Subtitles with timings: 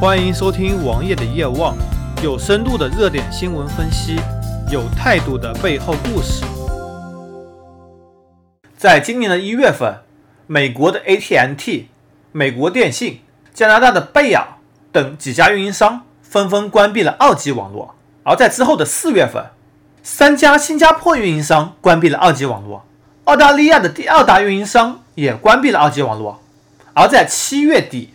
[0.00, 1.76] 欢迎收听王爷的夜望，
[2.22, 4.16] 有深度的热点新闻分析，
[4.70, 6.42] 有态度的背后故事。
[8.78, 9.96] 在今年的一月份，
[10.46, 11.88] 美国的 AT&T、
[12.32, 13.20] 美国电信、
[13.52, 14.42] 加拿大的贝尔
[14.90, 17.90] 等几家运营商纷纷关闭了二 G 网络；
[18.22, 19.50] 而在之后的四月份，
[20.02, 22.86] 三家新加坡运营商关闭了二 G 网络，
[23.24, 26.36] 澳大利亚的第二大运营商也关闭了二 G 网络；
[26.94, 28.14] 而在七月底。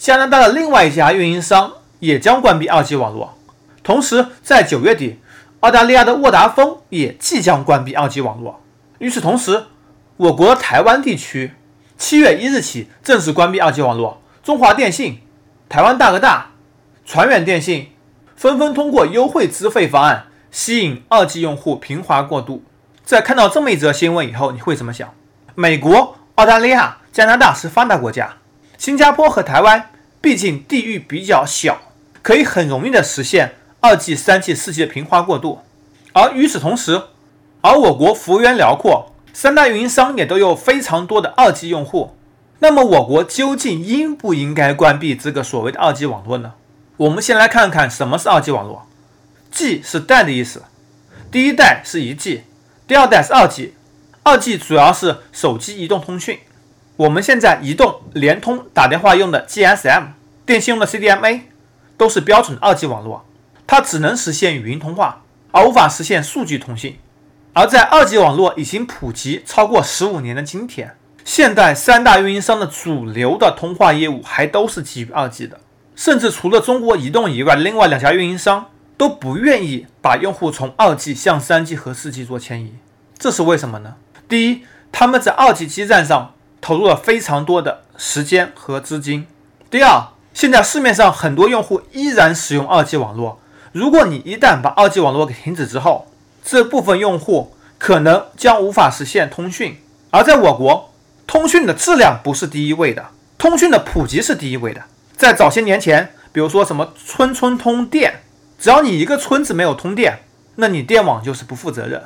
[0.00, 3.34] 加拿大的另外一家运营商也将关闭二 G 网络，
[3.82, 5.20] 同时在九月底，
[5.60, 8.62] 澳大利亚的沃达丰也即将关闭二 G 网络。
[8.96, 9.64] 与此同时，
[10.16, 11.52] 我国台湾地区
[11.98, 15.20] 七月一日起正式关闭二 G 网络，中华电信、
[15.68, 16.52] 台湾大哥大、
[17.04, 17.90] 传远电信
[18.34, 22.64] 纷纷通过优惠资费方案吸引二 G 用户平滑过渡。
[23.04, 25.12] 在看到这么一则新闻以后，你会怎么想？
[25.54, 28.36] 美国、澳大利亚、加拿大是发达国家。
[28.80, 29.90] 新加坡和台湾
[30.22, 31.82] 毕竟地域比较小，
[32.22, 35.58] 可以很容易的实现二 G、三 G、四 G 的平滑过渡。
[36.14, 37.02] 而与此同时，
[37.60, 42.16] 而我国幅员辽阔，三大运营商也都有非常多的二 G 用户。
[42.60, 46.54] 那么我国究竟应不应该关闭这个所谓的二 G 网络呢？
[46.96, 48.86] 我们先来看看什么是二 G 网络。
[49.50, 50.62] G 是代的意思，
[51.30, 52.44] 第一代是一 G，
[52.86, 53.74] 第二代是二 G。
[54.22, 56.38] 二 G 主要是手机移动通讯。
[57.00, 60.08] 我们现在移动、联通、打电话用的 GSM，
[60.44, 61.40] 电信用的 CDMA，
[61.96, 63.24] 都是标准的二 G 网络，
[63.66, 66.98] 它只能实现语音通话，而无法实现数据通信。
[67.54, 75.58] 而在二 G 网络已经普及超过十五年的今天，现代三大运营商的主流的通话业务还都是基于二 G 的，
[75.96, 78.66] 甚至除了中国移动以外，另外两家运营商
[78.98, 82.74] 都不愿意把用户从二 G 向三 G 和四 G 做迁移，
[83.18, 83.94] 这是为什么呢？
[84.28, 86.34] 第一，他们在二 G 基站上。
[86.60, 89.26] 投入了非常多的时间和资金。
[89.70, 93.40] 第二，现在市面上很多用户依然使用二 G 网络。
[93.72, 96.08] 如果你一旦把二 G 网络给停止之后，
[96.44, 99.78] 这部分用户可能将无法实现通讯。
[100.10, 100.92] 而在我国，
[101.26, 103.06] 通讯的质量不是第一位的，
[103.38, 104.82] 通讯的普及是第一位的。
[105.16, 108.22] 在早些年前，比如说什么村村通电，
[108.58, 110.20] 只要你一个村子没有通电，
[110.56, 112.02] 那你电网就是不负责任。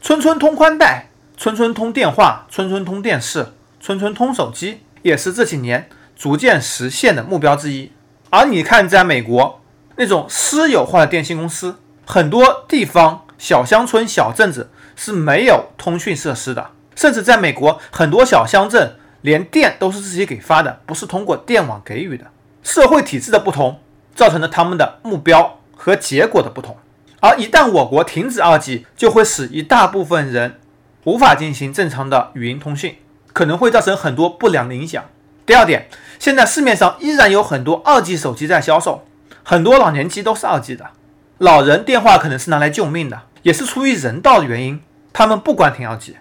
[0.00, 3.48] 村村通宽带，村村通电话，村村通电视。
[3.82, 7.90] 村村通手机也是这几年逐渐实现的目标之一。
[8.30, 9.60] 而你看，在美国
[9.96, 11.74] 那种私有化的电信公司，
[12.06, 22.26] 很多地方小乡村、小镇子是没有通讯设施的，甚至在美国很多小乡镇连电都是自己给发的，不是通过电网给予的。
[22.62, 23.80] 社会体制的不同，
[24.14, 26.76] 造成了他们的目标和结果的不同。
[27.18, 30.60] 而一旦我国停止二 G，就会使一大部分人
[31.02, 32.96] 无法进行正常的语音通讯。
[33.32, 35.04] 可能会造成很多不良的影响。
[35.44, 35.88] 第二点，
[36.18, 39.04] 现在市面上依然有很多二 G 手机在销售，
[39.42, 40.86] 很多老年机都是二 G 的。
[41.38, 44.80] 老人电话可能是拿来救命的，也是出于人道的原因，
[45.12, 46.16] 他们不关停二 G。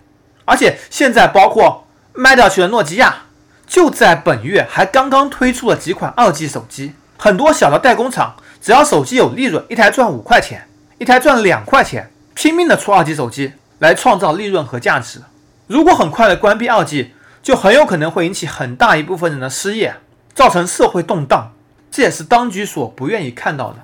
[0.45, 3.25] 而且现在包括卖掉去的诺基亚，
[3.67, 6.93] 就在本月还刚刚推出了几款二 G 手机。
[7.17, 10.67] 很多小的代工厂，只要手机有利润，一台赚五块钱，
[10.97, 15.21] 一台赚两块钱，拼命的出二 G 手机来创造利润和价值。
[15.71, 19.95] 如果很快的关闭二 G，就很有可能会引起很大一部分人的失业，
[20.33, 21.53] 造成社会动荡，
[21.89, 23.77] 这也是当局所不愿意看到的。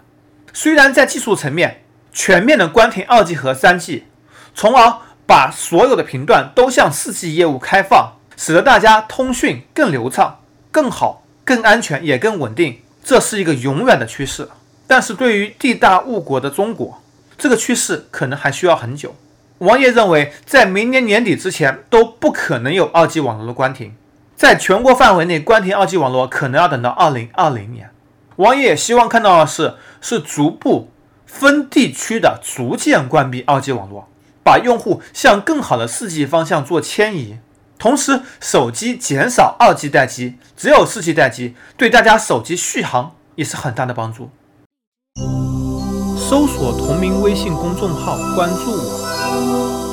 [0.52, 4.04] 虽然在技术层面全面的关停二 G 和三 G，
[4.54, 14.50] 从而把所有的频段都向四 G 业务开放，使得大家通讯更流畅、更好、更安全也更稳定，这是一个永远的趋势。
[14.88, 17.02] 但是对于地大物博的中国，
[17.38, 19.16] 这个趋势可能还需要很久。
[19.60, 23.96] 王爷认为，在明年年底之前都不可能有二 G 网络的关停，
[24.36, 27.90] 在全国范围内关停二 G 网络可能要等到二零二零年。
[28.36, 30.92] 王爷也希望看到的是，是逐步
[31.26, 34.08] 分地区的逐渐关闭二 G 网络，
[34.44, 37.40] 把用户向更好的四 G 方向做迁移，
[37.80, 44.30] 同时手机减少二 G 待机，只有四 G 待机，对大家手机续航也是很大的帮助。
[46.30, 49.87] 搜索同名微信公众号，关注我。